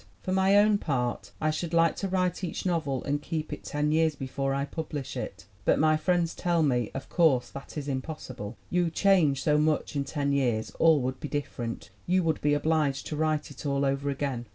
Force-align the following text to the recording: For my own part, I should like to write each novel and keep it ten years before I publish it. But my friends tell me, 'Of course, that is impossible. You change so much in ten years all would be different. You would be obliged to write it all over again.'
For 0.23 0.31
my 0.31 0.57
own 0.57 0.79
part, 0.79 1.31
I 1.39 1.51
should 1.51 1.75
like 1.75 1.95
to 1.97 2.07
write 2.07 2.43
each 2.43 2.65
novel 2.65 3.03
and 3.03 3.21
keep 3.21 3.53
it 3.53 3.63
ten 3.63 3.91
years 3.91 4.15
before 4.15 4.51
I 4.51 4.65
publish 4.65 5.15
it. 5.15 5.45
But 5.63 5.77
my 5.77 5.95
friends 5.95 6.33
tell 6.33 6.63
me, 6.63 6.89
'Of 6.95 7.07
course, 7.07 7.51
that 7.51 7.77
is 7.77 7.87
impossible. 7.87 8.57
You 8.71 8.89
change 8.89 9.43
so 9.43 9.59
much 9.59 9.95
in 9.95 10.03
ten 10.03 10.31
years 10.31 10.71
all 10.79 11.01
would 11.01 11.19
be 11.19 11.27
different. 11.29 11.91
You 12.07 12.23
would 12.23 12.41
be 12.41 12.55
obliged 12.55 13.05
to 13.07 13.15
write 13.15 13.51
it 13.51 13.63
all 13.63 13.85
over 13.85 14.09
again.' 14.09 14.47